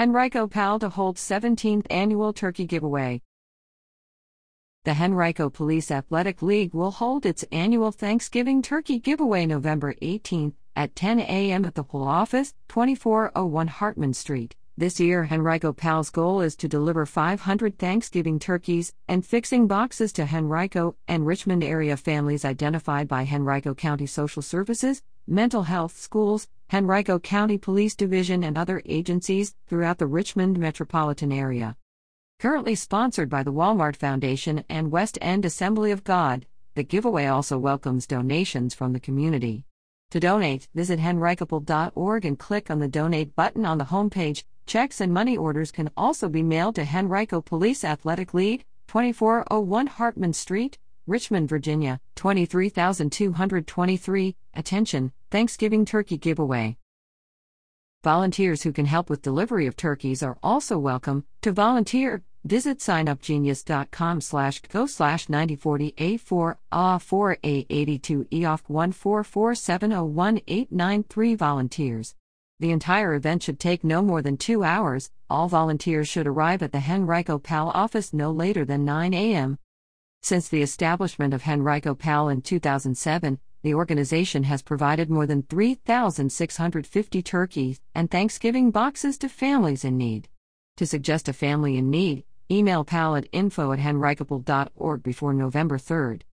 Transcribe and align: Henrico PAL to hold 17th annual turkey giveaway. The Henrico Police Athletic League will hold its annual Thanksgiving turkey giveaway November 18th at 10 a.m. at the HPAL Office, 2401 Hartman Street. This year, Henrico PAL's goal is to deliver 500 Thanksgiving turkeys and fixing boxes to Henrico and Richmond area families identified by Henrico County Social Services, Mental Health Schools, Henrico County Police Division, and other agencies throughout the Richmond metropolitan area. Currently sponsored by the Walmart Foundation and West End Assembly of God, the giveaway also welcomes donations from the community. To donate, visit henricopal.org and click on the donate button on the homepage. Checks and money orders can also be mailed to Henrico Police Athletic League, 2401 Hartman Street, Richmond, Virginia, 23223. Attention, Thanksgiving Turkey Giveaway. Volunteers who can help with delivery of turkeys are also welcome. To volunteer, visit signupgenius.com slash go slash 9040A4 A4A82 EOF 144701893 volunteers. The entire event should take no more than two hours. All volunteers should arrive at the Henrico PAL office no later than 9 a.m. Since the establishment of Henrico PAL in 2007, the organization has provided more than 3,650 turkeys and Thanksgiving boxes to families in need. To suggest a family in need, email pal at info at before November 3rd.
Henrico 0.00 0.46
PAL 0.46 0.78
to 0.78 0.88
hold 0.88 1.18
17th 1.18 1.84
annual 1.90 2.32
turkey 2.32 2.64
giveaway. 2.64 3.20
The 4.84 4.94
Henrico 4.94 5.50
Police 5.50 5.90
Athletic 5.90 6.40
League 6.40 6.72
will 6.72 6.92
hold 6.92 7.26
its 7.26 7.44
annual 7.52 7.92
Thanksgiving 7.92 8.62
turkey 8.62 8.98
giveaway 8.98 9.44
November 9.44 9.92
18th 10.00 10.54
at 10.74 10.96
10 10.96 11.20
a.m. 11.20 11.66
at 11.66 11.74
the 11.74 11.84
HPAL 11.84 12.06
Office, 12.06 12.54
2401 12.68 13.66
Hartman 13.66 14.14
Street. 14.14 14.56
This 14.76 14.98
year, 14.98 15.28
Henrico 15.30 15.72
PAL's 15.72 16.10
goal 16.10 16.40
is 16.40 16.56
to 16.56 16.68
deliver 16.68 17.04
500 17.04 17.78
Thanksgiving 17.78 18.38
turkeys 18.38 18.92
and 19.08 19.26
fixing 19.26 19.66
boxes 19.66 20.12
to 20.14 20.22
Henrico 20.22 20.96
and 21.06 21.26
Richmond 21.26 21.62
area 21.62 21.96
families 21.96 22.44
identified 22.44 23.06
by 23.06 23.28
Henrico 23.30 23.74
County 23.74 24.06
Social 24.06 24.40
Services, 24.40 25.02
Mental 25.26 25.64
Health 25.64 25.98
Schools, 25.98 26.48
Henrico 26.72 27.18
County 27.18 27.58
Police 27.58 27.94
Division, 27.94 28.42
and 28.42 28.56
other 28.56 28.80
agencies 28.86 29.54
throughout 29.66 29.98
the 29.98 30.06
Richmond 30.06 30.58
metropolitan 30.58 31.32
area. 31.32 31.76
Currently 32.38 32.74
sponsored 32.74 33.28
by 33.28 33.42
the 33.42 33.52
Walmart 33.52 33.96
Foundation 33.96 34.64
and 34.68 34.90
West 34.90 35.18
End 35.20 35.44
Assembly 35.44 35.90
of 35.90 36.04
God, 36.04 36.46
the 36.74 36.84
giveaway 36.84 37.26
also 37.26 37.58
welcomes 37.58 38.06
donations 38.06 38.72
from 38.72 38.94
the 38.94 39.00
community. 39.00 39.66
To 40.12 40.20
donate, 40.20 40.68
visit 40.74 40.98
henricopal.org 40.98 42.24
and 42.24 42.38
click 42.38 42.70
on 42.70 42.78
the 42.78 42.88
donate 42.88 43.36
button 43.36 43.66
on 43.66 43.78
the 43.78 43.84
homepage. 43.84 44.44
Checks 44.70 45.00
and 45.00 45.12
money 45.12 45.36
orders 45.36 45.72
can 45.72 45.90
also 45.96 46.28
be 46.28 46.44
mailed 46.44 46.76
to 46.76 46.86
Henrico 46.86 47.40
Police 47.40 47.82
Athletic 47.82 48.32
League, 48.32 48.64
2401 48.86 49.88
Hartman 49.88 50.32
Street, 50.32 50.78
Richmond, 51.08 51.48
Virginia, 51.48 51.98
23223. 52.14 54.36
Attention, 54.54 55.10
Thanksgiving 55.28 55.84
Turkey 55.84 56.18
Giveaway. 56.18 56.76
Volunteers 58.04 58.62
who 58.62 58.70
can 58.70 58.86
help 58.86 59.10
with 59.10 59.22
delivery 59.22 59.66
of 59.66 59.74
turkeys 59.74 60.22
are 60.22 60.38
also 60.40 60.78
welcome. 60.78 61.24
To 61.42 61.50
volunteer, 61.50 62.22
visit 62.44 62.78
signupgenius.com 62.78 64.20
slash 64.20 64.62
go 64.68 64.86
slash 64.86 65.26
9040A4 65.26 66.54
A4A82 66.72 68.28
EOF 68.28 68.62
144701893 68.70 71.36
volunteers. 71.36 72.14
The 72.60 72.72
entire 72.72 73.14
event 73.14 73.42
should 73.42 73.58
take 73.58 73.82
no 73.82 74.02
more 74.02 74.20
than 74.20 74.36
two 74.36 74.62
hours. 74.62 75.10
All 75.30 75.48
volunteers 75.48 76.08
should 76.08 76.26
arrive 76.26 76.62
at 76.62 76.72
the 76.72 76.84
Henrico 76.86 77.38
PAL 77.38 77.70
office 77.70 78.12
no 78.12 78.30
later 78.30 78.66
than 78.66 78.84
9 78.84 79.14
a.m. 79.14 79.58
Since 80.20 80.48
the 80.48 80.60
establishment 80.60 81.32
of 81.32 81.48
Henrico 81.48 81.94
PAL 81.94 82.28
in 82.28 82.42
2007, 82.42 83.38
the 83.62 83.72
organization 83.72 84.44
has 84.44 84.60
provided 84.60 85.08
more 85.08 85.26
than 85.26 85.44
3,650 85.44 87.22
turkeys 87.22 87.80
and 87.94 88.10
Thanksgiving 88.10 88.70
boxes 88.70 89.16
to 89.18 89.30
families 89.30 89.82
in 89.82 89.96
need. 89.96 90.28
To 90.76 90.86
suggest 90.86 91.30
a 91.30 91.32
family 91.32 91.78
in 91.78 91.88
need, 91.88 92.24
email 92.50 92.84
pal 92.84 93.16
at 93.16 93.26
info 93.32 93.72
at 93.72 93.78
before 95.02 95.32
November 95.32 95.78
3rd. 95.78 96.24